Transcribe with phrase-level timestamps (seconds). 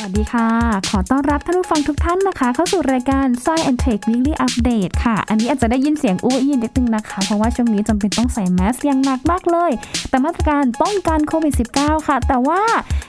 [0.00, 0.48] สวัสดีค่ะ
[0.90, 9.70] ขอต้อนรับท่านผู้ฟังทุกท่านนะคะ เข้าสู่รายการ Science and Tech Weekly Update ค่ะ อันนี้อาจจะได้ยินเสียงอู้อี้นิดนึงนะคะ เพราะว่าช่วงนี้จำเป็นต้องใส่แมสอย่างหนักมากเลย
[10.08, 12.60] แต่มาตรการป้องกันโควิด -19 ค่ะ แต่ว่า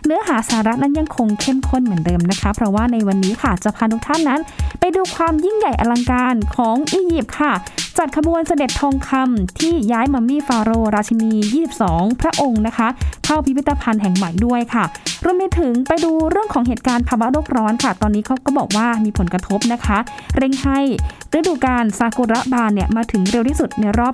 [0.06, 4.42] เนื้อหาสาระนั้นยังคงเข้มข้นเหมือนเดิมนะคะ เพราะว่าในวันนี้ค่ะจะพาทุกท่านนั้น
[4.80, 7.54] ไปดูความยิ่งใหญ่อลังการของอียิปต์ค่ะ
[8.02, 11.32] จัดขบวนเสด็จทองคำที่ย้ายมัมมี่ฟาโรห์ราชินี
[11.76, 12.88] 22 พระองค์นะคะ
[13.26, 14.84] เข้าพิพิธภัณฑ์แห่งใหม่ด้วยค่ะ
[15.24, 19.98] รวมไปถึงไปดูเรื่องของเหตุการณ์ภาวะโลกร้อนค่ะ ตอนนี้เขาก็บอกว่ามีผลกระทบนะคะ
[20.38, 20.80] เร่งให้
[21.38, 24.14] ฤดูกาลซากุระบานเนี่ย มาถึงเร็วที่สุดในรอบ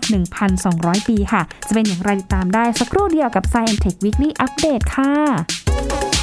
[0.53, 6.14] 1,200 ปีค่ะ จะเป็นอย่างไรติดตามได้สักครู่เดียวกับ Science Tech Weekly Update ค่ะ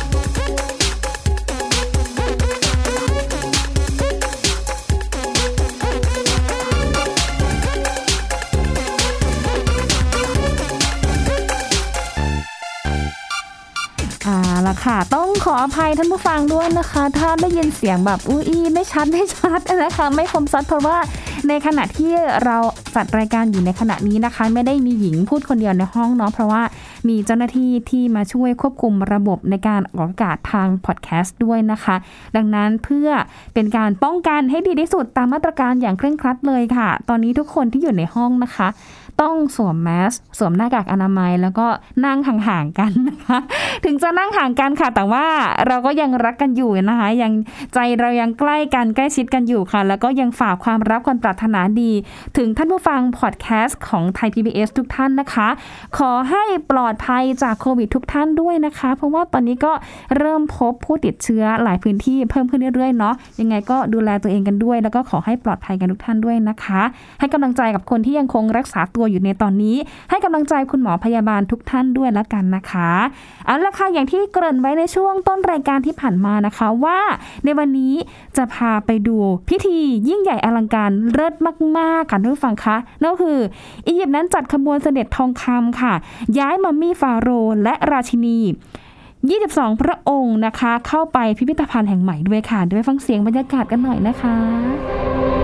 [14.85, 20.99] ค่ะ ต้องขออภัยท่านผู้ฟังด้วยนะคะ ถ้าได้ยินเสียงแบบอุ้ยไม่ชัดไม่ชัดนะคะไม่คมชัดเพราะว่า
[21.49, 22.13] ในขณะที่
[22.45, 22.57] เรา
[22.95, 26.63] จัดรายการอยู่ในขณะนี้นะคะ ไม่ได้มีหญิงพูดคนเดียวในห้องเนาะเพราะว่า
[27.09, 31.97] มีเจ้าหน้าที่ที่มาช่วยควบคุมระบบในการออกอากาศทางพอดแคสต์ด้วยนะคะ
[32.37, 33.09] ดังนั้นเพื่อ
[33.55, 38.69] เป็นการป้องกันให้ดีที่สุดตามมาตรการอย่างเคร่งครัดเลยค่ะ ตอนนี้ทุกคนที่อยู่ในห้องนะคะ
[39.21, 41.67] ต้องสวมแมสสวมหน้ากากอนามัย แล้วก็
[42.07, 43.39] นั่งห่างๆกันนะคะ
[43.85, 45.27] ถึงจะนั่งห่างกันค่ะ แต่ว่า
[45.67, 47.33] เราก็ยังรักกันอยู่นะคะ ยัง
[47.75, 51.93] ใจเรายังใกล้กันใกล้ชิดกันอยู่ค่ะ แล้วก็ยังฝากความรักความปรารถนาดี
[52.37, 55.49] ถึงท่านผู้ฟังพอดแคสต์ของไทย PBS ทุกท่านนะคะ
[55.99, 59.73] ขอให้ปลอดภัยจากโควิดทุกท่านด้วยนะคะ เพราะว่าตอนนี้ก็
[60.17, 66.83] เริ่มพบผู้ติดเชื้อหลายพื้นที่เพิ่มขึ้นเรื่อยๆเนาะยังไงก็ดูแลตัวเองกันด้วย แล้วก็ขอให้ปลอดภัยกันทุกท่านด้วยนะคะ
[67.21, 69.77] ให้กำลังใจกับคนที่ยังคงรักษาตัวอยู่ในตอนนี้
[70.11, 72.91] ให้กำลังใจคุณหมอพยาบาลทุกท่านด้วยแล้วกันนะคะ
[73.47, 76.99] เอาละค่ะอย่างที่เกริ่นไว้ในช่วงต้นรายการที่ผ่านมานะคะว่า
[77.45, 77.95] ในวันนี้
[78.37, 79.17] จะพาไปดู
[79.49, 81.35] พิธียิ่งใหญ่อลังการเลิศ
[81.79, 83.39] มากๆค่ะท่านผู้ฟังคะนั่นก็คือ
[83.87, 85.95] อียิปต์นั้นจัดขบวนเสด็จทองคำค่ะ
[86.39, 88.39] ย้ายมัมมี่ฟาโรห์และราชินี
[89.11, 95.42] 22 พระองค์นะคะ เข้าไปพิพิธภัณฑ์แห่งใหม่ด้วยค่ะ ด้วยฟังเสียงบรรยากาศกันหน่อยนะคะ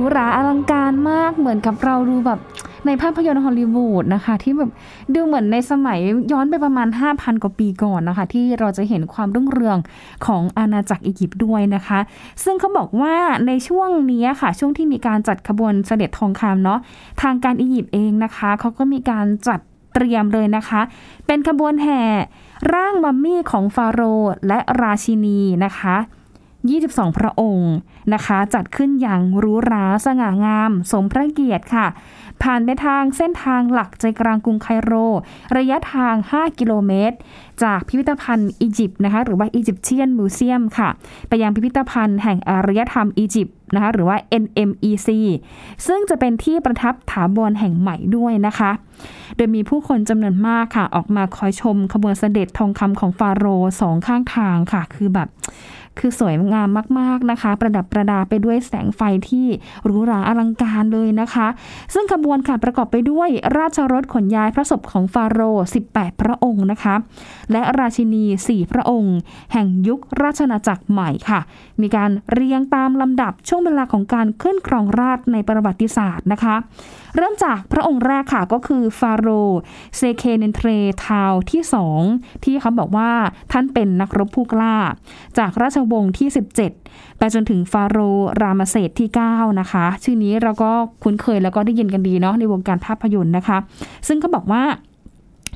[0.00, 2.40] รูหราอลังการมากเหมือนกับเราดูแบบ
[2.86, 4.70] ในภาพยนตร์ฮอลลีวูดนะคะ ที่แบบ
[5.14, 5.98] ดูเหมือนในสมัย
[6.32, 9.78] ย้อนไปประมาณ 5,000 กว่าปีก่อนนะคะ ที่เราจะเห็นความรุ่งเรือง
[10.26, 11.98] ของอาณาจักรอียิปต์ด้วยนะคะ
[12.44, 13.14] ซึ่งเขาบอกว่า
[13.46, 16.78] ในช่วงนี้ค่ะ ช่วงที่มีการจัดขบวนเสด็จทองคำเนาะ
[17.22, 19.60] ทางการอียิปต์เองนะคะ เขาก็มีการจัด
[19.94, 20.80] เตรียมเลยนะคะ
[21.26, 22.02] เป็นขบวนแห่
[22.74, 25.96] ร่างมัมมี่ของฟาโรห์และราชินีนะคะ
[26.68, 27.72] 22 พระองค์
[28.14, 31.86] นะคะ จัดขึ้นอย่างหรูหราสง่างาม สมพระเกียรติค่ะ
[32.42, 34.92] ผ่านไปทางเส้นทางหลักใจกลางกรุงไคโร
[35.56, 37.16] ระยะทาง 5 กิโลเมตร
[37.62, 40.88] จากพิพิธภัณฑ์อียิปต์นะคะ หรือว่า Egyptian Museum ค่ะ
[41.28, 45.08] ไปยังพิพิธภัณฑ์แห่งอารยธรรมอียิปต์นะคะหรือว่า NMEC
[45.86, 48.70] ซึ่งจะเป็นที่ประทับถาวรแห่งใหม่ด้วยนะคะ
[49.36, 55.28] โดยมีผู้คนจำนวนมากค่ะ ออกมาคอยชมขบวนเสด็จทองคำของฟาโรห์สองข้างทางค่ะ คือแบบ
[55.98, 56.68] คือสวยงาม
[56.98, 59.46] มากๆนะคะ ประดับประดาไปด้วยแสงไฟที่
[59.84, 61.46] หรูหราอลังการเลยนะคะ
[61.94, 63.28] ซึ่งขบวนค่ะประกอบไปด้วย
[63.58, 66.94] ราชรถขนย้ายพระศพของฟาโรห์18 พระองค์นะคะ
[67.52, 69.16] และราชินี 4 พระองค์
[69.52, 71.40] แห่งยุคราชนาจักรใหม่ค่ะ
[71.80, 76.56] มีการเรียงตามลำดับช่วงเวลาของการขึ้นครองราชในประวัติศาสตร์นะคะ
[77.16, 79.28] เริ่มจากพระองค์แรกค่ะก็คือฟาโร
[79.96, 80.68] เซเคเนนเทร
[81.06, 82.00] ทาวที่สอง
[82.44, 83.10] ที่เขาบอกว่า
[83.52, 84.74] ท่านเป็นนักรบผู้กล้า
[85.38, 86.28] จากราชวงศ์ที่
[86.74, 87.98] 17 ไปจนถึงฟาโร
[88.40, 90.70] รามเสดที่ 9 นะคะ ชื่อนี้เราก็
[91.02, 93.58] คุ้นเคยแล้วก็ได้ยินกันดีเนาะในวงการภาพยนตร์นะคะ
[94.08, 94.62] ซึ่งเขาบอกว่า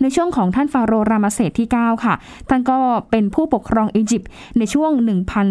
[0.03, 2.15] ในช่วงของท่านฟาโรห์รามาเสดที่ 9 ค่ะ
[2.49, 2.79] ท่านก็
[3.11, 4.29] เป็นผู้ปกครองอียิปต์
[4.59, 4.91] ในช่วง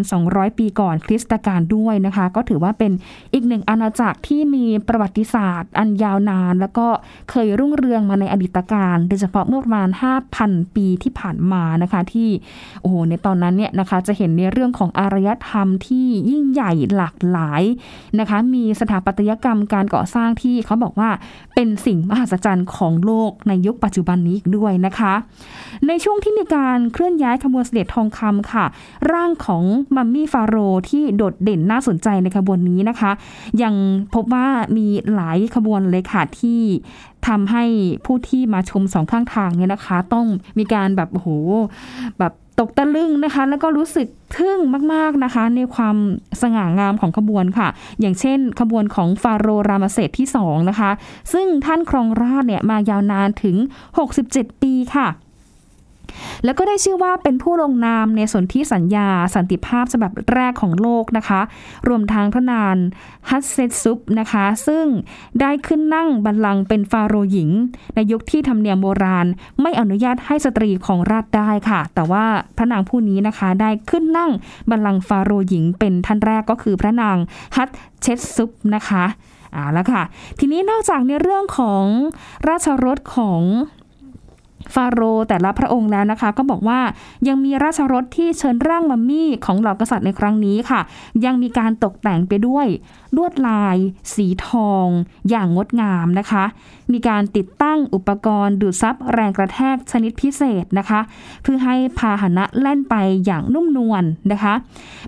[0.00, 2.92] 1,200 ปีก่อนคริสตกาลด้วยนะคะ ก็ถือว่าเป็น
[3.32, 6.86] อีกหนึ่งอาณาจักรที่มีประวัติศาสตร์ อันยาวนาน แล้วก็
[7.30, 9.88] เคยรุ่งเรืองมาในอดีตการโดยเฉพาะเมื่อประมาณ
[10.32, 12.28] 5,000 ปีที่ผ่านมานะคะ ที่
[12.80, 17.62] โอ้โหในตอนนั้นเนี่ยนะคะจะเห็นในเรื่องของอารยธรรมที่ยิ่งใหญ่หลากหลาย
[18.18, 21.10] นะคะ มีสถาปัตยกรรมการก่อสร้างที่เขาบอกว่า
[21.54, 25.14] เป็นสิ่งมหัศจรรย์ของโลกในยุคปัจจุบันนี้อีกด้วยนะคะ
[25.86, 28.64] ในช่วงที่มีการเคลื่อนย้ายขบวนเสด็จทองคำค่ะ
[29.12, 29.64] ร่างของ
[29.96, 30.56] มัมมี่ฟาโร
[30.88, 33.10] ที่โดดเด่นน่าสนใจในขบวนนี้นะคะ
[33.62, 33.74] ยัง
[34.14, 34.46] พบว่า
[34.76, 36.60] มีหลายขบวนเลยค่ะที่
[37.26, 37.64] ทำให้
[38.06, 40.26] ผู้ที่มาชมสองข้างทางเนี่ยนะคะ ต้อง
[40.58, 41.28] มีการแบบโอ้โห
[42.18, 44.06] แบบ ตกตะลึงนะคะ แล้วก็รู้สึก
[44.36, 44.58] ทึ่ง
[44.92, 45.96] มากๆนะคะ ในความ
[46.42, 47.68] สง่างามของขบวนค่ะ
[48.00, 50.90] อย่างเช่น ขบวนของฟาโรรามเสดที่2นะคะ
[51.32, 53.56] ซึ่งท่านครองราชเนี่ยมายาวนานถึง
[54.10, 55.08] 67 ปีค่ะ
[56.44, 61.40] แล้วก็ได้ชื่อว่าเป็นผู้ลงนามในสนธิสัญญาสันติภาพฉบับแรกของโลกนะคะ
[61.88, 62.76] รวมทางพระนาน
[63.30, 64.86] ฮัสเซซุปนะคะ ซึ่ง
[65.40, 67.50] ได้ขึ้นนั่งบัลลังก์เป็นฟาโรหญิง
[67.94, 69.26] ในยุคที่ธรรมเนียมโบราณ
[69.60, 72.24] ไม่อนุญาตให้สตรีของราชได้ค่ะ แต่ว่า
[72.56, 74.30] พระนางผู้นี้นะคะได้ขึ้นนั่ง
[74.70, 77.16] บัลลังก์ฟาโรหญิง เป็นท่านแรกก็คือพระนาง
[77.56, 77.68] ฮัต
[78.00, 79.04] เชตซุปนะคะ
[79.54, 80.02] อ่าแล้วค่ะ
[80.38, 81.84] ทีนี้นอกจากในเรื่องของ
[82.48, 83.42] ราชรถของ
[84.74, 86.80] ฟาโรแต่ละพระองค์แล้วนะคะ ก็บอกว่า
[87.28, 90.80] ยังมีราชรถที่เชิญร่างมัมมี่ของเหล่ากษัตริย์ในครั้งนี้ค่ะ
[91.24, 92.66] ยังมีการตกแต่งไปด้วย
[93.16, 93.76] ลวดลาย
[94.14, 94.86] สีทอง
[95.30, 96.44] อย่างงดงามนะคะ
[96.92, 101.00] มีการติดตั้งอุปกรณ์ดูดซับแรงกระแทกชนิดพิเศษนะคะ
[101.42, 102.94] เพื่อให้พาหนะแล่นไป
[103.24, 104.54] อย่างนุ่มนวลนนะคะ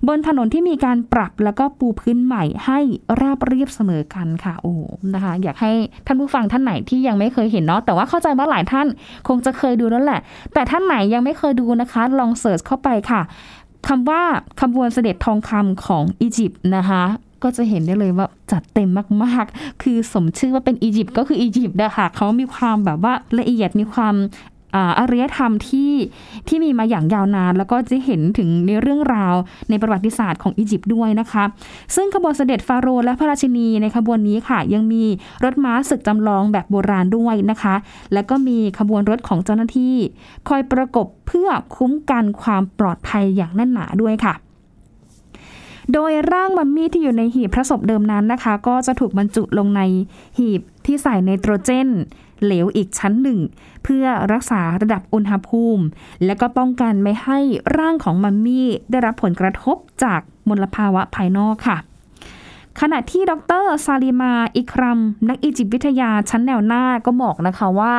[0.06, 2.78] บนถนนที่มีการปรับแล้วก็ปูพื้นใหม่ให้
[3.20, 4.74] ราบเรียบเสมอกันค่ะโอ้
[5.14, 5.72] นะคะ อยากให้
[6.06, 8.86] ท่านผู้ฟังท่านไหนที่ยังไม่เคยเห็นเนาะแต่ว่าเข้าใจว่าหลายท่าน
[9.28, 10.20] คงจะเคยดูแล้วแหละ
[10.54, 13.20] แต่ท่านไหนยังไม่เคยดูนะคะ ลองเสิร์ชเข้าไปค่ะ
[13.88, 14.22] คำว่า
[14.60, 17.02] ขบวนเสด็จทองคำของอียิปต์นะคะ
[17.46, 18.90] ก็จะเห็นได้เลยว่าจัดเต็ม
[19.24, 24.16] มากๆ คือสมชื่อว่าเป็นอียิปต์ก็คืออียิปต์นะคะเขามีความแบบว่าละเอียดมีความ
[24.98, 25.92] อารยธรรมที่
[26.48, 29.34] ที่มีมาอย่างยาวนาน แล้วก็จะเห็นถึงในเรื่องราว
[29.70, 31.44] ในประวัติศาสตร์ของอียิปต์ด้วยนะคะ
[31.94, 35.04] ซึ่งขบวนเสด็จฟาโรห์และพระราชินีในขบวนนี้ค่ะ ยังมี
[35.44, 37.74] รถม้าศึกจำลองแบบโบราณด้วยนะคะ
[38.12, 39.96] แล้วก็มีขบวนรถของเจ้าหน้าที่
[40.48, 44.34] คอยประกบเพื่อคุ้มกันความปลอดภัยอย่างแน่นหนาด้วยค่ะ
[45.92, 49.82] โดยร่างมัมมี่ที่อยู่ในหีบพระศพเดิมนั้นนะคะ ก็จะถูกบรรจุลงใน
[50.38, 51.88] หีบที่ใส่ไนโตรเจน
[52.44, 53.38] เหลวอีกชั้นหนึ่ง
[53.84, 55.84] เพื่อรักษาระดับอุณหภูมิ
[56.24, 57.38] และก็ป้องกันไม่ให้
[57.78, 61.78] ร่างของมัมมี่ได้รับผลกระทบจากมลภาวะภายนอกค่ะ
[62.80, 63.32] ขณะที่ด
[63.62, 67.94] รซาลิมา อิครัม นักอียิปต์วิทยาชั้นแนวหน้าก็บอกนะคะว่า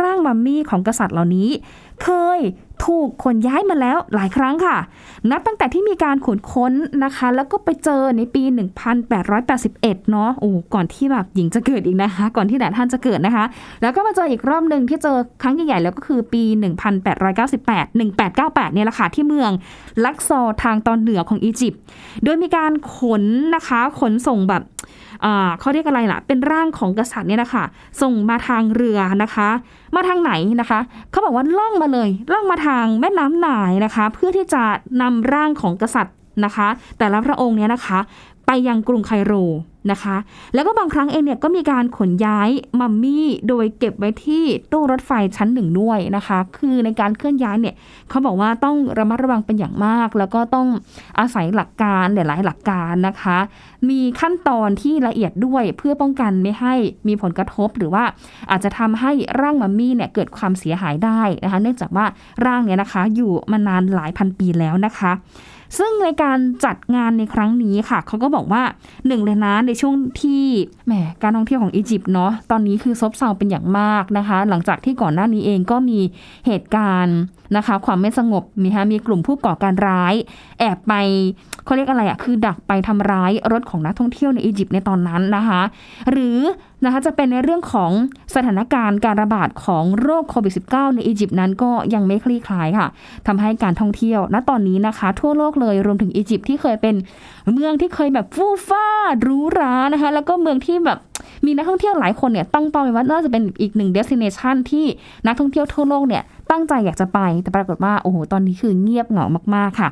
[0.00, 1.48] ร่างมัมมี่ของกษัตริย์เหล่านี้
[2.02, 2.40] เคย
[2.84, 4.76] ถูกขนย้ายมาแล้วหลายครั้งค่ะ
[5.30, 6.72] นับตั้งแต่ที่มีการขุดค้น
[7.04, 8.42] นะคะ แล้วก็ไปเจอในปี
[9.26, 13.44] 1881 เนาะโอ้ก่อนที่แบบหญิงจะเกิดอีกนะคะ ก่อนที่แดดท่านจะเกิดนะคะ
[13.82, 16.42] แล้วก็มาเจออีกรอบหนึ่งที่เจอครั้งใหญ่ๆแล้วก็คือปี
[17.18, 17.86] 1898
[18.16, 19.50] 1898 เนี่ยแหละค่ะที่เมือง
[20.04, 21.80] ลักซอทางตอนเหนือของอียิปต์
[22.24, 23.24] โดยมีการขน
[23.54, 24.62] นะคะ ขนส่งแบบ
[25.60, 27.64] เขาเรียกอะไรล่ะ เป็นร่างของกษัตริย์เนี่ยนะคะ
[28.02, 29.48] ส่งมาทางเรือนะคะ
[29.96, 30.80] มาทางไหนนะคะ
[31.10, 34.62] เขาบอกว่าล่องมาเลยล่องมาทางแม่น้ำนายนะคะ เพื่อที่จะ
[35.02, 36.68] นำร่างของกษัตริย์นะคะ
[36.98, 37.98] แต่ละพระองค์เนี่ยนะคะ
[38.46, 39.32] ไปยังกรุงไคโร
[39.92, 40.16] นะคะ
[40.54, 42.50] แล้วก็บางครั้งเองเนี่ยก็มีการขนย้าย
[42.80, 47.74] มัมมี่โดยเก็บไว้ที่ตู้รถไฟชั้นหนึ่งด้วยนะคะ คือในการเคลื่อนย้ายเนี่ย
[48.08, 50.66] เขาบอกว่าต้องระมัดระวังเป็นอย่างมาก แล้วก็ต้อง
[51.18, 53.38] อาศัยหลักการหลาย ๆ หลักการนะคะ
[53.90, 56.74] มีขั้นตอนที่ละเอียดด้วยเพื่อป้องกันไม่ให้
[57.08, 58.04] มีผลกระทบหรือว่า
[58.50, 62.06] อาจจะทำให้ร่างมัมมี่เนี่ยเกิดความเสียหายได้นะคะ เนื่องจากว่า
[62.46, 65.12] ร่างเนี่ยนะคะอยู่มานานหลายพันปีแล้วนะคะ
[65.78, 68.62] ซึ่งในการจัดงานในครั้งนี้ค่ะ เขาก็บอกว่า
[69.06, 70.44] หนึ่งเลยนะในช่วงที่
[70.86, 70.92] แหม
[71.22, 76.00] การท่องเที่ยวของอียิปต์เนาะตอนนี้คือซบเซาเป็นอย่างมากนะคะ หลังจากที่ก่อนหน้านี้เองก็มี
[76.46, 77.18] เหตุการณ์
[77.56, 80.14] นะคะ ความไม่สงบมีฮะมีกลุ่มผู้ก่อการร้าย
[80.60, 80.92] แอบไป
[81.64, 85.62] เขาเรียกอะไรอะคือดักไปทำร้ายรถของนักท่องเที่ยวในอียิปต์ในตอนนั้นนะคะ
[86.10, 86.38] หรือ
[86.84, 87.90] นะคะจะเป็นในเรื่องของ
[88.34, 92.86] สถานการณ์การระบาดของโรคโควิด -19 ในอียิปต์นั้นก็ยังไม่คลี่คลายค่ะ
[93.26, 96.94] ทำให้การท่องเที่ยวณตอนนี้นะคะ ทั่วโลกเลยรวมถึงอียิปต์ที่เคยเป็น
[97.52, 98.86] เมืองที่เคยแบบฟู่ฟ้า
[99.22, 100.98] หรูหรานะคะ แล้วก็เมืองที่แบบ
[101.46, 104.86] มีนักท่องเที่ยวหลายคนเนี่ยตั้งเป้าไว้ว่าน่าจะเป็นอีกหนึ่งเดสติเนชันที่
[105.26, 109.90] นักท่องเที่ยวทั่วโลกเนี่ยตั้งใจอยากจะไปแต่ปรากฏว่าโอ้โหตอนนี้คือเงียบเหงามากๆค่ะ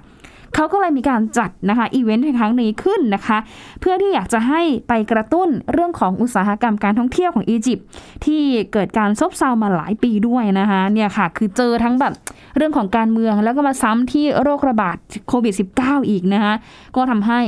[0.54, 3.38] เขาก็เลยมีการจัดนะคะอีเวนต์ในครั้งนี้ขึ้นนะคะ
[3.80, 7.86] เพื่อที่อยากจะให้ไปกระตุ้นเรื่องของอุตสาหกรรมการท่องเที่ยวของอียิปต์
[8.24, 12.12] ที่เกิดการซบเซามาหลายปีด้วยนะคะเนี่ยค่ะคือเจอทั้งแบบ
[12.56, 14.96] เรื่องของการเมืองแล้วก็มาซ้ำที่โรคระบาด
[15.28, 16.54] โควิด -19 อีกนะคะ
[16.96, 17.40] ก็ทำให้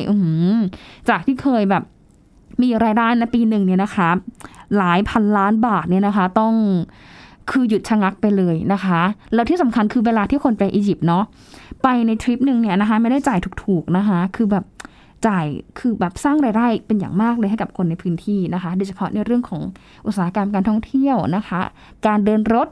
[1.09, 1.83] จากที่เคยแบบ
[2.63, 4.11] มีรายได้ในปีหนึ่งเนี่ยนะคะ
[4.77, 6.55] หลายพันล้านบาทเนี่ยนะคะ ต้อง
[7.51, 9.01] คือหยุดชะงักไปเลยนะคะ
[9.35, 11.25] แล้วที่สำคัญคือเวลาที่คนไปอียิปต์เนาะ
[11.83, 14.65] ไปในทริปหนึ่งเนี่ยนะคะ ไม่ได้จ่ายถูกๆนะคะ คือแบบ
[15.27, 15.47] จ่าย
[15.79, 19.63] คือแบบสร้างรายได้เป็นอย่างมากเลยให้กับคนในพื้นที่นะคะ โดยเฉพาะในเรื่องของ
[20.07, 21.61] อุตสาหกรรมการท่องเที่ยวนะคะ
[22.07, 22.69] การเดินรถ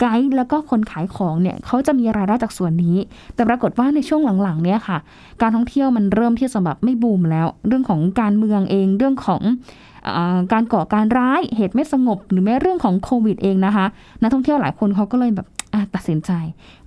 [0.00, 2.96] ไกด์แล้วก็คนขายของเนี่ยเขาจะมีรายได้จากส่วนนี้
[3.34, 4.98] แต่ปรากฏว่าในช่วงหลังๆเนี่ยค่ะ
[5.42, 9.42] การท่องเที่ยวมันเริ่มที่จะแบบไม่บูมแล้ว เรื่องของการเมืองเองเรื่องของ
[10.52, 13.86] การก่อการร้ายเหตุไม่สงบ หรือแม้เรื่องของโควิดเองนะคะ
[14.22, 15.46] นักท่องเที่ยวหลายคนเขาก็เลยแบบ
[15.94, 16.30] ตัดสินใจ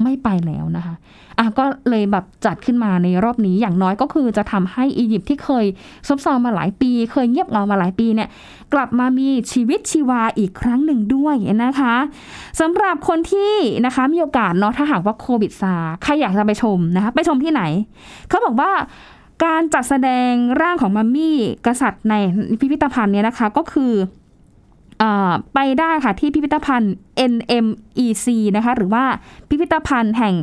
[0.01, 0.95] ไม่ไปแล้วนะคะ
[1.37, 5.65] อะก็เลยแบบจัดขึ้นมาในรอบนี้อย่างน้อยก็คือจะทำให้อียิปต์ที่เคย
[6.07, 8.29] ซบเซามาหลายปี เคยเงียบเงามาหลายปีเนี่ย
[8.73, 11.95] กลับมามีชีวิตชีวาอีกครั้งหนึ่งด้วยนะคะ
[12.59, 13.53] สำหรับคนที่
[13.85, 17.63] นะคะมีโอกาสเนาะถ้าหากว่าโควิดซาใครอยากจะไปชมนะคะไปชมที่ไหน
[18.29, 18.71] เขาบอกว่า
[19.43, 22.13] การจัดแสดงร่างของมัมมี่กษัตริย์ใน
[22.59, 23.93] พิพิธภัณฑ์เนี้ยนะคะก็คือ
[25.53, 26.93] ไปได้ค่ะที่พิพิธภัณฑ์
[27.31, 28.25] NMEC
[28.55, 29.03] นะคะหรือว่า
[29.49, 30.35] พิพิธภัณฑ์แห่ง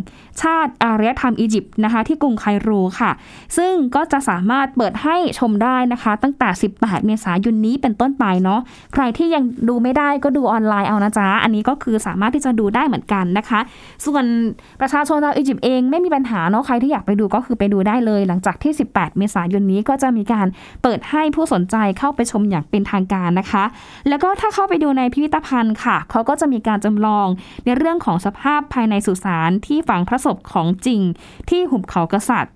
[0.42, 2.70] ชาติอารยธรรมอียิปต์นะคะที่กรุงไคโร
[3.00, 3.10] ค่ะ
[3.56, 6.48] ซึ่งก็จะสามารถเปิดให้ชมได้นะคะ ตั้งแต่
[6.78, 8.60] 18 เมษายนนี้เป็นต้นไปเนาะ
[8.94, 13.60] ใครที่ยังดูไม่ได้ก็ดูออนไลน์เอานะจ๊ะ อันนี้ก็คือสามารถที่จะดูได้เหมือนกันนะคะ
[14.06, 14.24] ส่วน
[14.80, 20.46] ประชาชนชาวอียิปต์เองไม่มีปัญหาเนาะใครที่อยากไปดูก็คือไปดูได้เลย หลังจากที่ 18 เมษายนนี้ก็จะมีการ
[20.82, 23.64] เปิดให้ผู้สนใจเข้าไปชมอย่างเป็นทางการนะคะ
[24.08, 27.26] แล้วก็ถ้าเข้าไปดูในพิพิธภัณฑ์ค่ะเขาก็จะมีการจำลอง
[27.64, 31.00] ในเรื่องของสภาพภายในสุสานที่ฝังพระศพของจริง
[31.48, 32.52] ที่หุบเขากษัตริย์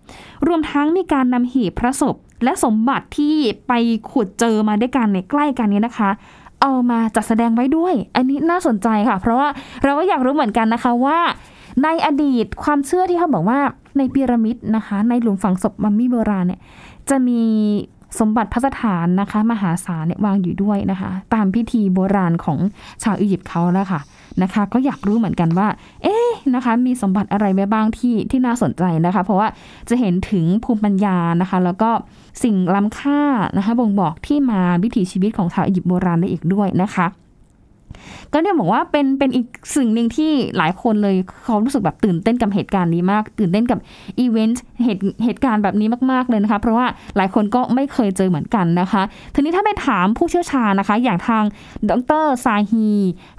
[0.46, 3.36] รวมทั้งมีการนำหีบพระศพ และสมบัติที่
[3.68, 3.72] ไป
[4.10, 6.10] ขุดเจอมาด้วยกันในใกล้กันนี้นะคะ
[6.62, 9.48] เอามาจัดแสดงไว้ด้วย อันนี้น่าสนใจค่ะ เพราะว่า
[9.84, 11.18] เราก็อยากรู้เหมือนกันนะคะว่า
[11.84, 13.60] ในอดีตความเชื่อที่เขาบอกว่า
[13.98, 16.60] ในพีระมิดนะคะ ในหลุมฝังศพมัมมี่โบราณเนี่ย
[17.10, 17.42] จะมี
[18.18, 22.58] สมบัติพระสถานนะคะ มหาศาลเนี่ยวางอยู่ด้วยนะคะ ตามพิธีโบราณของ
[23.02, 24.00] ชาวอียิปต์เขาแล้วค่ะ
[24.42, 25.68] นะคะ ก็อยากรู้เหมือนกันว่า
[26.02, 26.16] เอ๊
[26.54, 29.48] นะคะ มีสมบัติอะไรไว้บ้างที่ที่น่าสนใจนะคะ เพราะว่า
[29.88, 31.90] จะเห็นถึงภูมิปัญญานะคะ แล้วก็
[32.42, 33.20] สิ่งล้ำค่า
[33.56, 37.06] นะคะ บ่งบอกที่มาวิถีชีวิตของชาวอียิปต์โบราณได้อีกด้วยนะคะ
[38.32, 43.78] ก็เนี่ยบอกว่าเป็นเป็นอีกสิ่งหนึ่งที่หลายคนเลยเขารู้สึกแบบตื่นเต้นกับเหตุการณ์นี้มาก ตื่นเต้นกับ
[44.18, 49.02] อีเวนต์เหตุเหตุการณ์แบบนี้มากๆเลยนะคะ เพราะว่าหลายคนก็ไม่เคยเจอเหมือนกันนะคะ
[49.34, 51.44] ทีนี้ถ้าไปถามผู้เชี่ยวชาญนะคะ อย่างทาง
[51.90, 51.92] ด
[52.22, 52.88] รซาฮี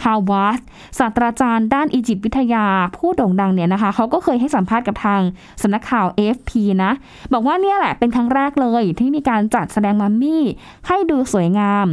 [0.04, 0.60] ฮาวาส
[1.00, 2.66] ศาสตราจารย์ด้านอียิปต์วิทยา
[2.98, 5.22] ผู้โด่งดังเนี่ยนะคะเขาก็เคยให้สัมภาษณ์กับทาง
[5.62, 6.52] สำนักข่าว AFP
[6.84, 6.92] นะ
[7.34, 10.44] บอกว่าเนี่ยแหละเป็นครั้งแรกเลยที่มีการจัดแสดงมัมมี่
[10.88, 11.86] ให้ดูสวยงาม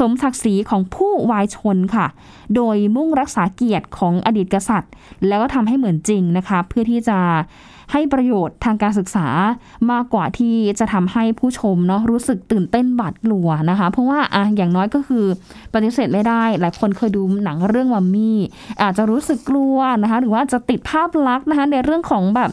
[0.00, 2.06] สมศักดิ์ศรีของผู้วายชนค่ะ
[2.56, 4.92] โดยมุ่งรักษาเกียรติของอดีตกษัตริย์
[5.28, 7.18] แล้วก็ทำให้เหมือนจริงนะคะเพื่อที่จะ
[7.92, 9.26] ให้ประโยชน์ทางการศึกษา
[9.90, 15.24] มากกว่าที่จะทำให้ผู้ชมเนาะรู้สึกตื่นเต้นบาดกลัวนะคะ เพราะว่าอะอย่างน้อยก็คือ
[15.74, 18.38] ปฏิเสธไม่ได้ หลายคนเคยดูหนังเรื่องมัมมี่
[18.82, 22.50] อาจจะรู้สึกกลัวนะคะหรือว่าจะติดภาพลักษณ์นะคะในเรื่องของแบบ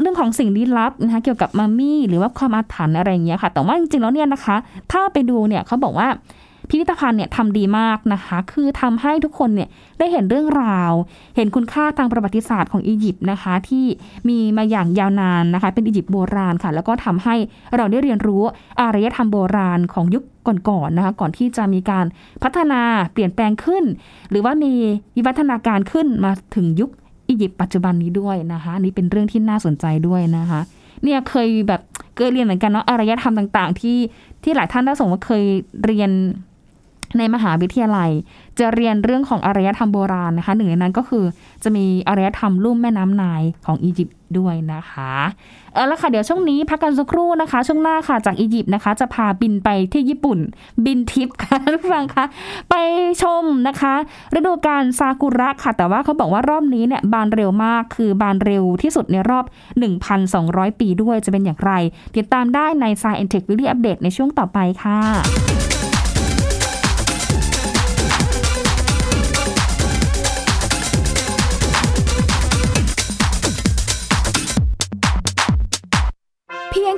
[0.00, 4.56] เรื่องของสิ่งลี้ลับนะคะเกี่ยวกับมัมมี่หรือว่าความอาถรรพ์อะไรอย่างเงี้ยค่ะ แต่ว่าจริงๆแล้วเนี่ยนะคะ
[4.92, 6.08] ถ้าไปดูเนี่ยเขาบอกว่า
[6.68, 9.68] พิพิธภัณฑ์เนี่ยทำดีมากนะคะ คือทำให้ทุกคนเนี่ย
[9.98, 10.92] ได้เห็นเรื่องราว
[11.36, 13.84] เห็นคุณค่าทางประวัติศาสตร์ของอียิปต์นะคะ ที่
[14.28, 17.34] มีมาอย่างยาวนานนะคะ เป็นอียิปต์โบราณค่ะ แล้วก็ทำให้
[17.76, 18.42] เราได้เรียนรู้
[18.80, 22.06] อารยธรรมโบราณของยุคก่อนๆนนะคะ ก่อนที่จะมีการ
[22.42, 22.80] พัฒนา
[23.12, 23.84] เปลี่ยนแปลงขึ้น
[24.30, 24.72] หรือว่ามี
[25.16, 26.90] วิวัฒนาการขึ้นมาถึงยุค
[27.28, 30.60] อียิปต์ปัจจุบันนี้ด้วยนะคะนี่เป็นเรื่องที่น่าสนใจด้วยนะคะ
[31.02, 31.80] เนี่ยเคยแบบ
[32.16, 33.98] เคยเรียนเหมือนกันเนาะอารยธรรมต่าง ๆ ที่
[34.42, 35.44] ที่หลายท่านได้ส่งว่าเคย
[35.84, 36.10] เรียน
[37.18, 38.10] ในมหาวิทยาลัย
[38.58, 41.24] จะเรียนเรื่องของอารยธรรมโบราณนะคะ หนึ่งในนั้นก็คือ
[41.64, 45.12] จะมีอารยธรรมลุ่มแม่น้ำนายของอียิปต์ด้วยนะคะ
[45.74, 50.38] เออแล้วค่ะเดี๋ยวช่วงนี้พักกันสักครู่นะคะ ช่วงหน้าค่ะจากอียิปต์นะคะ จะพาบินไปที่ญี่ปุ่น
[50.84, 52.24] บินทิปค่ะทุกฟังคะ
[52.70, 52.74] ไป
[53.22, 53.94] ชมนะคะ
[54.34, 59.44] ฤดูกาลซากุระค่ะ แต่ว่าเขาบอกว่ารอบนี้เนี่ยบานเร็วมากคือบานเร็วที่สุดในรอบ
[60.12, 61.72] 1,200 ปีด้วยจะเป็นอย่างไร
[62.16, 65.73] ติดตามได้ใน Science Tech Weekly Update ในช่วงต่อไปค่ะ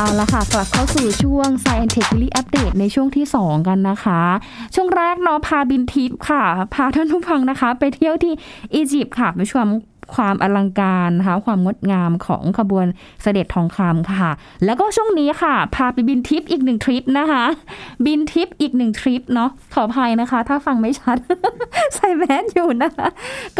[0.00, 4.22] เอาละค่ะ กลับเข้าสู่ช่วง Science Tech Daily Update ในช่วงที่ 2 กันนะคะ
[4.74, 6.42] ช่วงแรกเนาะพาบินทิปค่ะ
[6.74, 8.32] พาท่านผู้ฟังนะคะ ไปเที่ยวที่
[8.74, 9.68] อียิปต์ค่ะไปชม
[10.14, 12.86] ความอลังการนะคะความงดงามของขบวน
[13.22, 14.30] เสด็จทองคำค่ะ
[14.64, 17.44] แล้วก็ช่วงนี้ค่ะ พาไปบินทิปอีกหนึ่งทริปนะคะ
[18.06, 21.18] บินทิปอีกหนึ่งทริปเนาะขออภัยนะคะ ถ้าฟังไม่ชัด
[21.94, 23.08] ใส่แมสอยู่นะคะ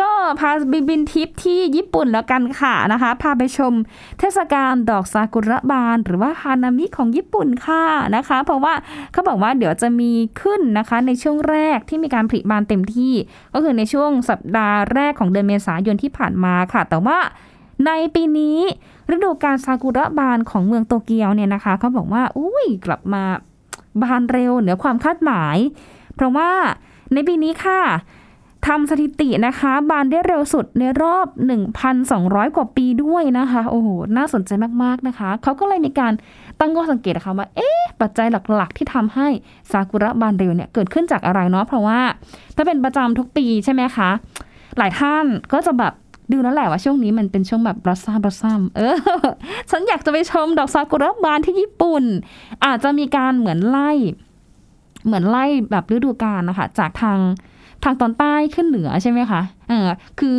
[0.00, 3.72] ก็พาไปบินทิปที่ญี่ปุ่นแล้วกันค่ะนะคะ พาไปชม
[4.18, 7.84] เทศกาลดอกซากุระบาน หรือว่าฮานามิของญี่ปุ่นค่ะ
[8.16, 8.74] นะคะ เพราะว่า
[9.12, 13.14] เขาบอกว่าเดี๋ยวจะมีขึ้นนะคะ ในช่วงแรกที่มีการผลิบานเต็มที่
[13.54, 17.18] ก็คือในช่วงสัปดาห์แรกของเดือนเมษายนที่ผ่านมาค่ะ แต่ว่า
[17.86, 18.58] ในปีนี้
[19.10, 23.22] ฤดูการซากุระบานของเมืองโตเกียวเนี่ยนะคะเขาบอกว่าอุ้ยกลับมา
[24.02, 25.56] บานเร็วเหนือความคาดหมาย
[26.14, 26.50] เพราะว่า
[27.12, 27.80] ในปีนี้ค่ะ
[28.66, 31.26] ทำสถิตินะคะ บานได้เร็วสุดในรอบ
[31.92, 34.50] 1,200 กว่าปีด้วยนะคะ โอ้โห น่าสนใจ
[34.82, 36.12] มาก ๆ นะคะ เขาก็เลยมีการ
[36.60, 39.28] ตั้งข้อสังเกตนะคะว่า เอ๊ะ ปัจจัยหลัก ๆ ที่ทำให้
[39.70, 42.00] ซากุระบานเร็วเนี่ย เกิดขึ้นจากอะไรเนาะ เพราะว่า
[42.56, 44.10] ถ้าเป็นประจำทุกปีใช่ไหมคะ
[44.78, 45.92] หลายท่านก็จะแบบ
[46.32, 48.96] ดูแล้วแหละว่าช่วงนี้มันเป็นช่วงแบบรัสซัมรัสซัมเออ
[49.70, 52.04] ฉันอยากจะไปชมดอกซากุระบานที่ญี่ปุ่น
[52.64, 53.90] อาจจะมีการเหมือนไล่
[55.06, 57.18] เหมือนไล่แบบฤดูกาลนะคะ จากทาง
[57.84, 59.88] ทางตอนใต้ขึ้นเหนือใช่ไหมคะเออ
[60.20, 60.38] คือ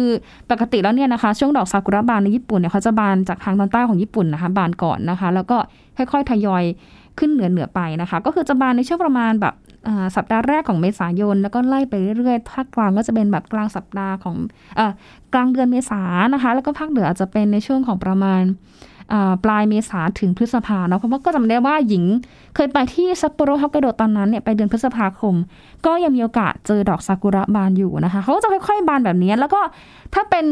[0.51, 5.57] ปกติแล้วเนี่ยนะคะ ช่วงดอกซากุระบานในญี่ปุ่นเนี่ยเขาจะบานจากทางตอนใต้ของญี่ปุ่นนะคะ บานก่อนนะคะ แล้วก็
[5.97, 6.63] ค่อยๆทยอย
[7.19, 9.53] ขึ้นเหนือเหนือไปนะคะ ก็คือจะบานในช่วงประมาณแบบ
[10.15, 14.35] สัปดาห์แรกของเมษายน แล้วก็ไล่ไปเรื่อยๆภาคกลางก็จะเป็นแบบกลางสัปดาห์ของ
[14.79, 14.81] อ
[15.33, 16.01] กลางเดือนเมษา
[16.33, 18.43] นะคะ แล้วก็ภาคเหนืออาจจะเป็นในช่วงของประมาณ
[19.43, 22.03] ปลายเมษาถึงพฤษภาเนาะเพราะว่าก็จำได้ว่าหญิง
[22.55, 25.35] เคยไปที่ซัปโปโรฮอกไกโดตอนนั้นเนี่ยไปเดือนพฤษภาคม
[25.85, 29.61] ก็ยังมีโอกาสเจอดอกซากุระบานอยู่นะคะเขาจะค่อยๆบานแบบนี้ แล้วก็
[30.15, 30.45] ถ้าเป็น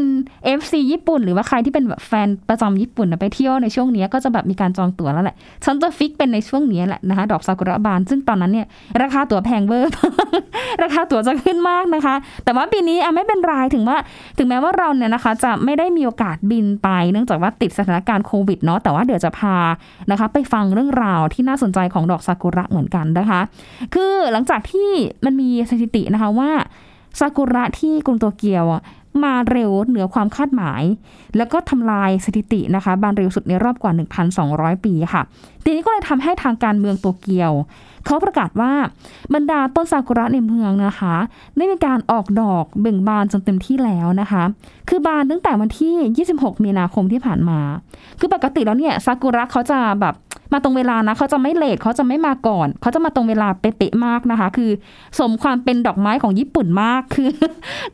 [0.58, 8.66] FC ญี่ปุ่น หรือว่าใครที่เป็นแบบแฟนประจำญี่ปุ่นไปเที่ยวในช่วงนี้ก็จะแบบมีการจองตั๋วแล้วแหละ ฉันจะ fix เป็นในช่วงนี้แหละนะคะ ดอกซากุระบาน ซึ่งตอนนั้นเนี่ย
[9.02, 9.90] ราคาตั๋วแพงเวอร์
[10.82, 13.96] ราคาตั๋วจะขึ้นมากนะคะ แต่ว่าปีนี้อะไม่เป็นไรถึงว่า
[14.38, 19.56] ถึงแม้ว่าเราเนี่ยนะคะ จะไม่ได้มีโอกาสบินไปเนื่องจากว่าติดสถานการณ์โควิดเนาะ แต่ว่าเดี๋ยวจะพา
[20.10, 23.40] นะคะ ไปฟังเรื่องราวที่น่าสนใจของดอกซากุระเหมือนกันนะคะ
[23.94, 24.90] คือหลังจากที่
[25.24, 26.50] มันมีสถิตินะคะว่า
[27.20, 28.64] ซากุระที่กรุงโตเกียว
[29.24, 30.82] มาเร็วเหนือความคาดหมาย
[31.36, 33.92] แล้วก็ทำลายสถิตินะคะ บานเร็วสุดในรอบกว่า
[34.38, 35.22] 1,200 ปีค่ะ
[35.64, 37.52] ทีนี้ก็เลยทำให้ทางการเมืองโตเกียว
[38.06, 38.72] เขาประกาศว่า
[39.34, 41.14] บรรดาต้นซากุระในเมืองนะคะ
[41.56, 44.42] ได้มีการออกดอกเบ่งบานจนเต็มที่แล้วนะคะ
[44.88, 47.60] คือบานตั้งแต่วันที่ 26 มีนาคมที่ผ่านมา
[48.18, 50.14] คือปกติแล้วเนี่ยซากุระเขาจะแบบ
[50.52, 54.70] มาตรงเวลานะเขาจะไม่เลทเขาจะไม่มาก่อน เขาจะมาตรงเวลาเป๊ะๆมากนะคะ คือ
[55.18, 57.30] สมความเป็นดอกไม้ของญี่ปุ่นมากคือ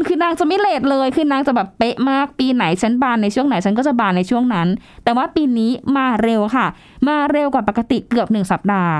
[0.06, 4.68] คือนางจะไม่เลทเลย คือนางจะแบบเป๊ะมากปีไหนฉันบานในช่วงไหนฉันก็จะบานในช่วงนั้น
[5.04, 6.66] แต่ว่าปีนี้มาเร็วค่ะ
[7.08, 8.94] มาเร็วกว่าปกติเกือบหนึ่งสัปดาห์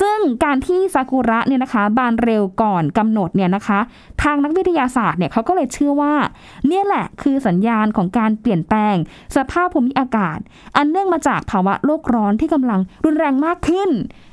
[0.00, 3.78] ซึ่งการที่ซากุระเนี่ยนะคะ บานเร็วก่อนกำหนดเนี่ยนะคะ
[4.22, 6.14] ทางนักวิทยาศาสตร์เนี่ยเขาก็เลยเชื่อว่า
[6.68, 8.96] เนี่ยแหละคือสัญญาณของการเปลี่ยนแปลง
[9.36, 10.38] สภาพภูมิอากาศ
[10.76, 13.90] อันเนื่องมาจากภาวะโลกร้อนที่กำลังรุนแรงมากขึ้น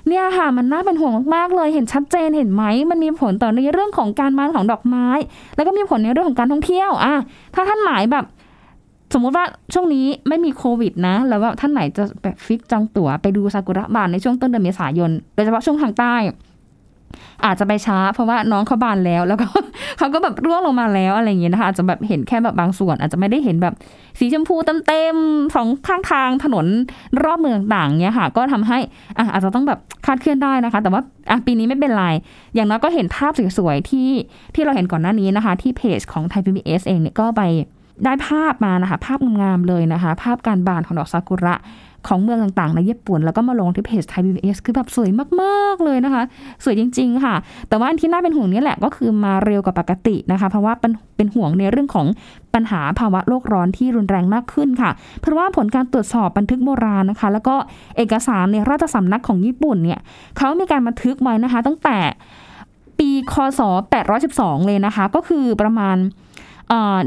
[0.08, 5.08] เนี่ยค่ะมันน่าเป็นห่วงมากๆเลยเห็นชัดเจนเห็นไหมมันมีผลต่อในเรื่องของการมาของดอกไม้
[5.56, 7.14] แล้วก็มีผลในเรื่องของการท่องเที่ยวอะ
[7.56, 8.26] ถ้าท่านหมายแบบ
[9.14, 16.16] สมมติว่าช่วงนี้ไม่มีโควิดนะ แล้วว่าท่านไหนจะแบบฟิกจองตั๋วไปดูซากุระบานในช่วงต้นเดือนเมษายน โดยเฉพาะช่วงทางใต้
[17.46, 19.48] อาจจะไปช้า เพราะว่าน้องเขาบานแล้ว แล้วก็
[19.98, 23.74] เขาก็แบบร่วงลงมาแล้วอะไรอย่างเงี้ยนะคะอาจจะแบบเห็นแค่แบบบางส่วน อาจจะไม่ได้เห็นแบบ
[24.20, 24.56] สีชมพู
[24.88, 26.66] เต็มๆสองข้างทางถนน
[27.24, 28.78] รอบเมืองต่างเนี้ยค่ะ ก็ทำให้
[29.18, 32.06] อะอาจจะต้องแบบคาดเคลื่อนได้นะคะ แต่ว่าอะปีนี้ไม่เป็นไร
[32.56, 34.10] อย่างน้อยก็เห็นภาพสวยๆที่
[34.56, 37.42] ที่เราเห็นก่อนหน้านี้นะคะ ที่เพจของไทยพีบีเอสเองเนี่ยก็ไป
[38.06, 41.56] ได้ภาพมานะคะ ภาพงามๆเลยนะคะ ภาพการบานของดอกซากุระ
[42.08, 45.10] ของเมืองต่างๆ ในญี่ปุ่น แล้วก็มาลงที่เพจไทยพีบีเคือแบบสวย
[45.42, 46.24] มากๆเลยนะคะ
[46.64, 47.36] สวยจริง ๆ ค่ะ
[47.70, 52.08] แต่ว่าที่น่าเป็นห่วงนี่แหละก็คือมาเร็วกว่าปกตินะคะ เพราะว่าเป็นเป็นห่วงในเรื่องของ
[52.54, 57.56] ปัญหาภาวะโลกร้อนที่รุนแรงมากขึ้นค่ะ เพราะว่าผลการตรวจสอบบันทึกโบราณนะคะ แล้วก็
[57.98, 60.00] เอกสารในราชสำนักของญี่ปุ่นเนี่ย
[60.38, 61.98] เขามีการบันทึกไว้นะคะ ตั้งแต่
[63.00, 63.62] ปีคศ
[64.14, 65.98] 812 เลยนะคะ ก็คือประมาณ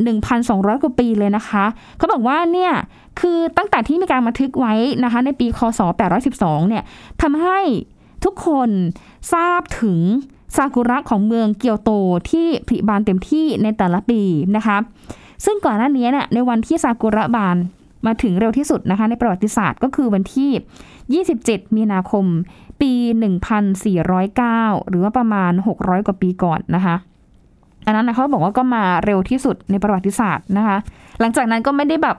[0.03, 1.64] หนึ่งพันสองร้อยกว่าปีเลยนะคะ
[1.98, 2.72] เขาบอกว่าเนี่ย
[3.20, 4.74] คือตั้งแต่ที่มีการบันทึกไว้
[5.05, 5.81] นะคะ ในปีคศ
[6.24, 6.85] 812 เนี่ย
[7.22, 7.59] ทำให้
[8.24, 8.70] ทุกคน
[9.33, 9.98] ทราบถึง
[10.57, 11.90] ซากุระของเมืองเกียวโต
[12.31, 14.20] ที่ผลิบานเต็มที่ในแต่ละปี
[14.57, 14.77] นะคะ
[15.44, 17.57] ซึ่งก่อนหน้านี้เนี่ยในวันที่ซากุระบาน
[18.07, 20.50] มาถึงเร็วที่สุดนะคะ ในประวัติศาสตร์ก็คือวันที่
[21.37, 22.27] 27 มีนาคม
[22.81, 22.92] ปี
[24.11, 26.96] 1409 หรือว่าประมาณ 600 กว่าปีก่อนนะคะ
[27.87, 30.77] อันนั้นนะเขาบอกว่าก็มาเร็วที่สุดในประวัติศาสตร์นะคะ
[31.20, 32.16] หลังจากนั้นก็ไม่ได้แบบ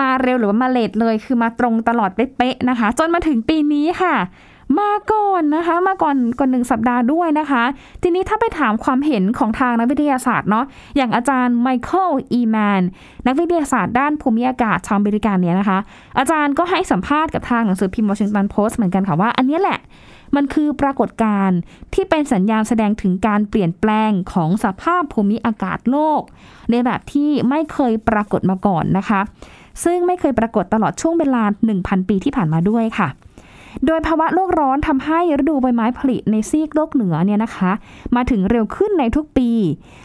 [0.00, 4.14] มาเร็วหรือว่ามาเลทเลยคือมาตรงตลอดเป๊ะๆนะคะ จนมาถึงปีนี้ค่ะ
[4.80, 7.64] มาก่อนนะคะ มาก่อนก่อนหนึ่งสัปดาห์ด้วยนะคะ
[8.02, 10.64] ทีนี้ถ้าไปถามความเห็นของทางนักวิทยาศาสตร์เนาะ
[10.96, 12.82] อย่างอาจารย์ไมเคิลอีแมน
[13.26, 15.78] นักวิทยาศาสตร์ด้านภูมิอากาศชาวอเมริกันเนี่ยนะคะ
[16.18, 19.78] อาจารย์ก็ให้สัมภาษณ์กับทางหนังสือพิมพ์วอชิงตันโพสต์เหมือนกันค่ะว่าอันนี้แหละ
[20.36, 21.58] มันคือปรากฏการณ์
[21.94, 26.20] ที่เป็นสัญญาณแสดงถึงการเปลี่ยนแปลงของสภาพภูมิอากาศโลก
[26.70, 29.20] ในแบบที่ไม่เคยปรากฏมาก่อนนะคะ
[29.84, 31.42] ซึ่งไม่เคยปรากฏตลอดช่วงเวลา
[31.76, 33.08] 1,000 ปีที่ผ่านมาด้วยค่ะ
[33.86, 37.72] โดยภาวะโลกร้อนทำให้ฤดูใบไม้ผลิในซีกโลกเหนือเนี่ยนะคะ
[38.16, 39.50] มาถึงเร็วขึ้นในทุกปี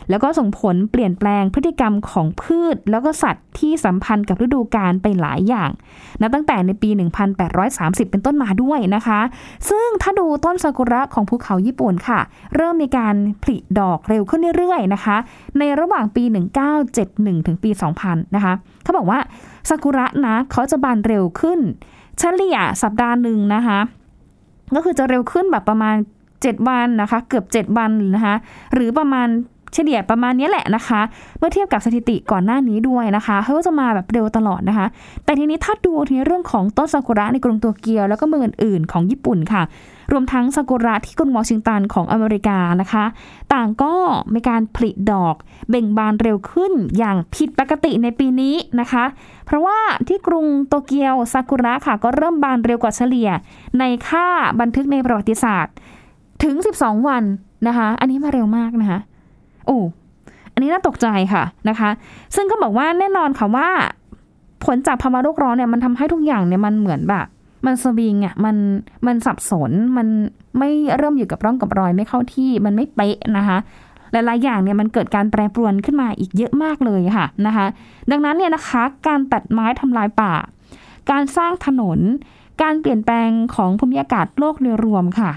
[0.09, 5.69] แล้วก็ส่งผลเปลี่ยนแปลงพฤติกรรมของพืช แล้วก็สัตว์ที่สัมพันธ์กับฤดูกาลไปหลายอย่าง
[6.21, 6.89] นับตั้งแต่ในปี
[7.51, 9.19] 1830 เป็นต้นมาด้วยนะคะ
[9.69, 12.19] ซึ่งถ้าดูต้นซากุระของภูเขาญี่ปุ่นค่ะ
[12.55, 15.17] เริ่มมีการผลิดอกเร็วขึ้นเรื่อยๆนะคะ
[15.59, 16.23] ในระหว่างปี
[16.85, 17.69] 1971 ถึงปี
[18.03, 18.53] 2000 นะคะ
[18.83, 19.19] เขาบอกว่า
[19.69, 21.59] ซากุระนะเขาจะบานเร็วขึ้น
[22.19, 23.79] เฉลี่ยสัปดาห์หนึ่งนะคะ
[24.75, 25.95] ก็คือจะเร็วขึ้นแบบประมาณ
[26.31, 28.35] 7 วันนะคะ เกือบ 7 วันนะคะ
[28.73, 29.27] หรือประมาณ
[29.73, 31.01] เฉลี่ยประมาณนี้แหละนะคะ
[31.37, 34.87] เมื่อเทียบกับสถิติก่อนหน้านี้ด้วยนะคะเขาก็จะมาแบบเร็วตลอดนะคะ
[35.23, 39.63] แต่ทีนี้ถ้าดูทีเรื่องของต้นซากุระในกรุงโตเกียวแล้วก็เมืองอื่นๆของญี่ปุ่นค่ะ
[40.11, 43.05] รวมทั้งซากุระที่กรุงวอชิงตันของอเมริกานะคะ
[43.53, 43.93] ต่างก็
[44.33, 45.35] มีการผลิดอก
[45.69, 49.05] เบ่งบานเร็วขึ้นอย่างผิดปกติในปีนี้นะคะ
[49.45, 53.29] เพราะว่าที่กรุงโตเกียวซากุระค่ะก็เริ่มบานเร็วกว่าเฉลี่ย
[53.79, 54.27] ในค่า
[54.59, 55.73] บันทึกในประวัติศาสตร์
[56.43, 57.23] ถึง 12 วัน
[57.67, 58.99] นะคะ อันนี้มาเร็วมากนะคะ
[59.65, 59.79] โอ้
[60.53, 61.89] อันนี้น่าตกใจค่ะนะคะ
[62.35, 63.69] ซึ่งก็บอกว่าแน่นอนค่ะว่า
[64.65, 67.27] ผลจากภาวะโลกร้อนเนี่ยมันทำให้ทุกอย่างเนี่ยมันเหมือนแบบ
[67.65, 68.55] มันสวิงอะมัน
[69.07, 70.07] มันสับสนมัน
[70.59, 73.57] ไม่เริ่มอยู่กับร่องกับรอยไม่เข้าที่มันไม่เป๊ะนะคะ
[74.11, 77.65] หลายๆอย่างเนี่ยมันเกิดการแปรปรวนขึ้นมาอีกเยอะมากเลยค่ะนะคะ
[78.11, 80.33] ดังนั้นเนี่ยนะคะการตัดไม้ทำลายป่า
[81.11, 81.99] การสร้างถนน
[82.61, 85.31] การเปลี่ยนแปลงของภูมิอากาศโลกโดยรวมค่ะ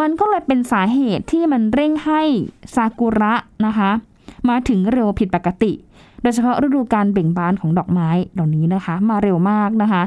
[0.00, 2.22] มันก็เลยเป็นสาเหตุที่มันเร่งให้
[2.74, 3.34] ซากุระ
[3.66, 3.90] นะคะ
[4.48, 5.72] มาถึงเร็วผิดปกติ
[6.22, 10.02] โดยเฉพาะฤดูการเบ่งบานของดอกไม้เหล่านี้นะคะ มาเร็วมากนะคะ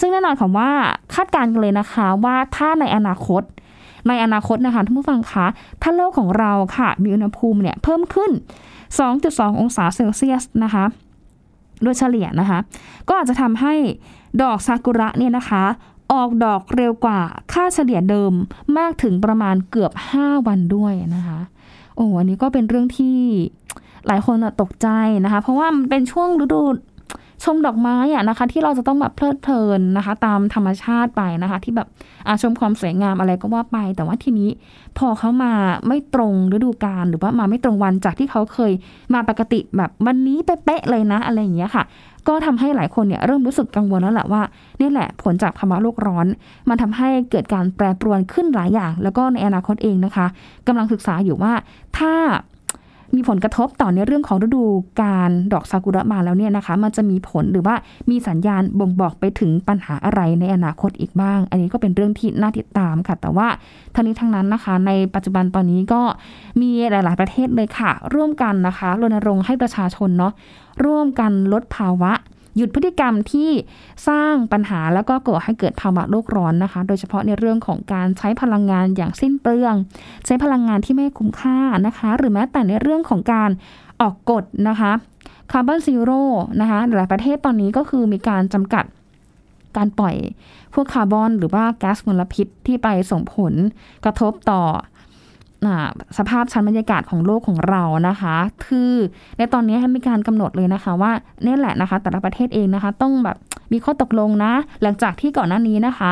[0.00, 0.70] ซึ่งแน่นอนค่ะว่า
[1.14, 3.42] คาดการณ์กันเลยนะคะว่าถ้าในอนาคต
[4.08, 5.46] ในอนาคตนะคะท่านผู้ฟังคะ
[5.82, 8.30] ถ้าโลกของเราค่ะ มีอุณหภูมิเนี่ยเพิ่มขึ้น
[8.96, 10.84] 2.2 องศาเซลเซียสนะคะ
[11.82, 12.58] โดยเฉลี่ยนะคะ
[13.08, 13.74] ก็อาจจะทำให้
[14.42, 15.64] ดอกซากุระเนี่ยนะคะ
[16.12, 17.20] ออกดอกเร็วกว่า
[17.52, 18.32] ค่าเฉลี่ยเดิม
[18.78, 21.38] มากถึงประมาณเกือบ 5 วันด้วยนะคะ
[21.96, 23.18] โอ้อันนี้ก็เป็นเรื่องที่
[24.06, 24.88] หลายคนตกใจ
[25.24, 26.62] นะคะ เพราะว่ามันเป็นช่วงฤดู
[27.44, 31.88] ชมดอกไม้อะนะคะ ที่เราจะต้องแบบเพลิดเพลินนะคะ ตามธรรมชาติไปนะคะ ที่แบบ
[32.42, 34.50] ชมความสวยงามอะไรก็ว่าไป แต่ว่าทีนี้
[34.98, 35.52] พอเขามา
[35.86, 38.72] ไม่ตรงฤดูกาลหรือว่ามาไม่ตรงวันจากที่เขาเคย
[39.14, 41.84] มาปกติแบบวันนี้เป๊ะเลยนะอะไรอย่างเงี้ยค่ะ
[42.28, 44.42] ก็ทำให้หลายคนเนี่ยเริ่มรู้สึกกังวลแล้วแหละว่า
[44.80, 46.26] นี่แหละผลจากภาวะโลกร้อน
[46.68, 50.26] มันทำให้เกิดการแปรปรวนขึ้นหลายอย่าง แล้วก็ในอนาคตเองนะคะ
[50.66, 51.52] กำลังศึกษาอยู่ว่า
[51.98, 52.12] ถ้า
[53.16, 54.64] มีผลกระทบต่อในเรื่องของฤดู
[55.02, 57.74] การดอกซากุระมาแล้วเนี่ยนะคะ มันจะมีผลหรือว่า
[58.10, 63.48] มีสัญญาณบ่งบอกไปถึงปัญหาอะไรในอนาคตอีกบ้าง อันนี้ก็เป็นเรื่องที่น่าติดตามค่ะ แต่ว่า
[63.94, 66.02] ทั้งนี้ทั้งนั้นนะคะ ในปัจจุบันตอนนี้ก็
[66.60, 70.32] มีหลาย ๆ ประเทศเลยค่ะ ร่วมกันนะคะรณรงค์ให้ประชาชนเนาะ
[70.84, 72.12] ร่วมกันลดภาวะ
[72.56, 73.50] หยุดพฤติกรรมที่
[74.08, 79.74] สร้างปัญหาแล้วก็ก่อให้เกิดภาวะโลกร้อนนะคะ โดยเฉพาะในเรื่องของการใช้พลังงานอย่างสิ้นเปลือง
[80.26, 83.50] ใช้พลังงานที่ไม่คุ้มค่านะคะ หรือแม้แต่ในเรื่องของการ
[84.00, 84.92] ออกกฎนะคะ
[85.50, 86.22] carbon zero
[86.60, 88.84] นะคะหลายประเทศตอนนี้ก็คือมีการจำกัด
[89.76, 90.14] การปล่อย
[90.74, 93.52] พวกคาร์บอนหรือว่าก๊าซมลพิษที่ไปส่งผล
[94.04, 94.62] กระทบต่อ
[96.18, 98.92] สภาพชั้นบรรยากาศของโลกของเรานะคะ คือ
[99.38, 101.12] ในตอนนี้มีการกำหนดเลยนะคะว่า
[101.44, 103.36] เนี่ยแหละนะคะ แต่ละประเทศเองนะคะ ต้องแบบ
[103.72, 106.10] มีข้อตกลงนะ หลังจากที่ก่อนหน้านี้นะคะ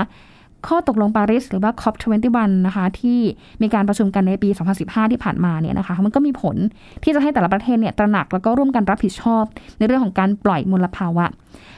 [0.69, 3.19] ข้อตกลงปารีสหรือว่า COP21 นะคะ ที่
[3.63, 4.49] มีการประชุมกันในปี
[4.81, 6.57] 2015 ที่ผ่านมาเนี่ยนะคะ มันก็มีผล
[7.03, 9.45] ที่จะให้แต่ละประเทศเนี่ยตระหนักแล้วก็ร่วมกันรับผิดชอบ
[9.79, 11.27] ในเรื่องของการปล่อยมลภาวะ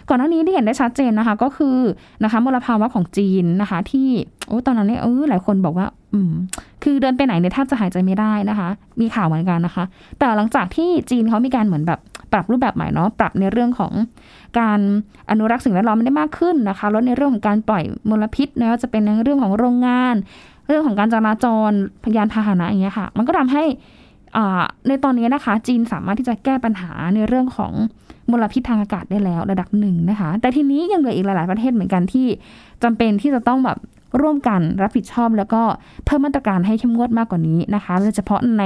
[0.08, 1.76] ก่อนหน้านี้ที่เห็นได้ชัดเจนนะคะ ก็คือ
[2.24, 4.08] นะคะมลภาวะของจีนนะคะ ที่
[4.46, 6.32] โอ้ตอนนั้นเนี่ยเออหลายคนบอกว่า อืม
[6.82, 8.68] คือเดินไปไหนเนี่ยแทบจะหายใจไม่ได้นะคะ
[9.00, 9.84] มีข่าวเหมือนกันนะคะ
[10.18, 12.00] แต่หลังจากที่จีนเขามีการเหมือนแบบ
[12.32, 13.92] ปรับรูปแบบใหม่เนาะปรับในเรื่องของ
[14.58, 14.80] การ
[15.30, 20.14] อนุรักษ์สิ่งแวดล้อมได้มากขึ้นนะคะลดในเรื่องของการปล่อยมลพิษนะว่าจะเป็นในเรื่องของโรงงาน
[20.68, 21.70] เรื่องของการจราจร
[22.04, 23.64] พยานพาหนะอย่างเงี้ยค่ะ มันก็ทำให้
[24.88, 27.72] ในตอนนี้นะคะ จีนสามารถที่จะแก้ปัญหาในเรื่องของ
[28.30, 32.26] มลพิษทางอากาศได้แล้วระดับหนึ่งนะคะ แต่ทีนี้ยังเหลืออีกหลาย ๆ ประเทศเหมือนกันที่
[32.82, 33.78] จำเป็นที่จะต้องแบบ
[34.20, 35.62] ร่วมกันรับผิดชอบ แล้วก็
[36.04, 38.64] เพิ่มมาตรการให้เข้มงวดมากกว่านี้นะคะโดยเฉพาะใน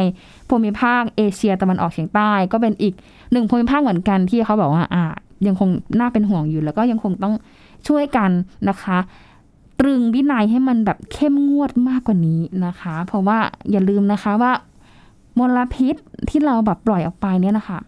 [0.48, 2.94] ภูมิภาคเอเชียตะวันออกเฉียงใต้ ก็เป็นอีก
[3.32, 5.04] หนึ่งภูมิภาคเหมือนกันที่เขาบอกว่าอ่า
[5.46, 7.34] ยังคงน่าเป็นห่วงอยู่ แล้วก็ยังคงต้อง
[7.88, 8.30] ช่วยกัน
[8.68, 8.98] นะคะ
[9.80, 13.38] ตรึงวินัยให้มันแบบเข้มงวดมากกว่านี้นะคะ เพราะว่า
[13.70, 14.52] อย่าลืมนะคะว่า
[15.38, 15.94] มลพิษ
[16.28, 17.78] ที่เราแบบปล่อยออกไปเนี่ยนะคะ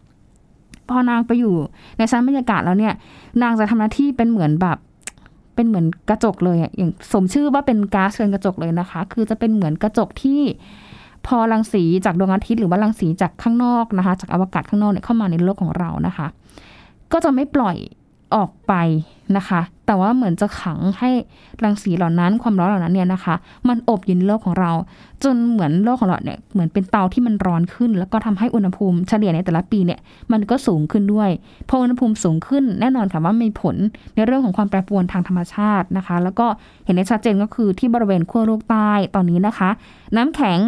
[0.89, 1.55] พอนางไปอยู่
[1.97, 2.95] ในชั้นบรรยากาศแล้วเนี่ย
[3.43, 4.79] นางจะทำหน้าที่เป็นเหมือนแบบ
[5.59, 10.41] เป็นเหมือนกระจกเลยอะอย่างสมชื่อว่าเป็นก๊าซเรือนกระจกเลยนะคะ คือจะเป็นเหมือนกระจกที่
[11.27, 16.27] พอรังสีจากดวงอาทิตย์หรือว่ารังสีจากข้างนอกนะคะ จากอวกาศข้างนอกเนี่ยเข้ามาในโลกของเรานะคะ
[17.13, 17.77] ก็จะไม่ปล่อย
[18.35, 18.73] ออกไป
[19.37, 21.11] นะคะ แต่ว่าเหมือนจะขังให้
[21.65, 23.35] รังสีเหล่านั้นความร้อนเหล่านั้นเนี่ยนะคะ
[23.69, 24.73] มันอบอยู่ในโลกของเรา
[25.25, 30.01] จนเหมือนโลกของเราเนี่ยเหมือนเป็นเตาที่มันร้อนขึ้น แล้วก็ทำให้อุณหภูมิเฉลี่ยในแต่ละปีเนี่ย
[30.33, 31.31] มันก็สูงขึ้นด้วย
[31.69, 33.77] พออุณหภูมิสูงขึ้นแน่นอนค่ะว่ามีผล
[34.15, 36.47] ในเรื่องของความแปรปรวนทางธรรมชาตินะคะ แล้วก็
[36.85, 39.71] เห็นได้ชัดเจนก็คือที่บริเวณขั้วโลกใต้ตอนนี้นะคะ
[40.17, 40.59] น้ำแข็ง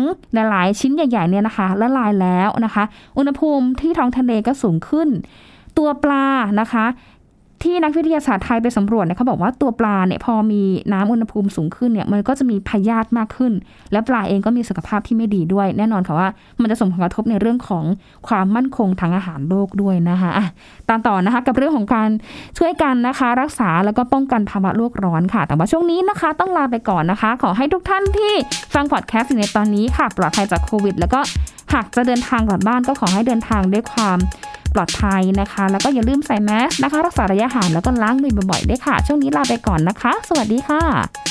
[0.50, 2.84] หลายๆชิ้นใหญ่ๆเนี่ยนะคะละลายแล้วนะคะ
[3.18, 5.10] อุณหภูมิที่ท้องทะเลก็สูงขึ้น
[5.78, 6.26] ตัวปลา
[6.60, 6.84] นะคะ
[7.64, 13.52] ที่นักวิทยาศาสตร์ไทยไปสำรวจเนี่ยเขาบอกว่าตัวปลาเนี่ยพอมีน้ำอุณหภูมิสูงขึ้นเนี่ยมันก็จะมีพยาธิมากขึ้น
[13.92, 16.28] และปลาเองก็มีสุขภาพที่ไม่ดีด้วย แน่นอนค่ะว่า
[16.60, 17.84] มันจะส่งผลกระทบในเรื่องของ
[18.28, 20.30] ความมั่นคงทางอาหารโลกด้วยนะคะ
[20.88, 22.08] ตามต่อนะคะกับเรื่องของการ
[22.58, 28.32] ช่วยกันนะคะ รักษาแล้วก็ป้องกันภาวะโลกร้อนค่ะ แต่ว่าช่วงนี้นะคะ ต้องลาไปก่อนนะคะ ขอให้ทุกท่านที่
[28.74, 31.20] ฟังพอดแคสต์ในตอนนี้ค่ะปลอดภัยจากโควิด แล้วก็
[31.74, 34.18] หากจะเดินทางกลับบ้านก็ขอให้เดินทางด้วยความ
[34.74, 41.29] ปลอดภัยนะคะ แล้วก็อย่าลืมใส่แมสนะคะ รักษาระยะห่างแล้วก็ล้างมือบ่อยๆด้วยค่ะ ช่วงนี้ลาไปก่อนนะคะ สวัสดีค่ะ